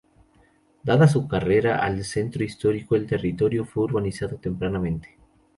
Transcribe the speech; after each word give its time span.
Dada 0.81 1.07
su 1.07 1.27
cercanía 1.29 1.75
al 1.77 2.03
Centro 2.03 2.43
Histórico, 2.43 2.95
el 2.95 3.05
territorio 3.05 3.65
fue 3.65 3.83
urbanizado 3.83 4.37
tempranamente. 4.37 5.15